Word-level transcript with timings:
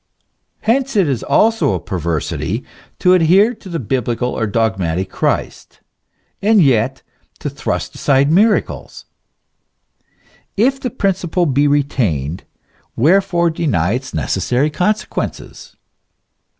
Hence 0.61 0.95
it 0.95 1.07
is 1.07 1.21
also 1.21 1.73
a 1.75 1.79
perversity 1.79 2.63
to 2.97 3.13
adhere 3.13 3.53
to 3.53 3.69
the 3.69 3.77
biblical 3.77 4.29
or 4.31 4.47
dogmatic 4.47 5.11
Christ, 5.11 5.79
and 6.41 6.59
yet 6.59 7.03
to 7.37 7.51
thrust 7.51 7.93
aside 7.93 8.31
miracles. 8.31 9.05
If 10.57 10.79
the 10.79 10.89
prin 10.89 11.13
ciple 11.13 11.53
be 11.53 11.67
retained, 11.67 12.45
wherefore 12.95 13.51
deny 13.51 13.91
its 13.93 14.11
necessary 14.11 14.71
consequences? 14.71 15.75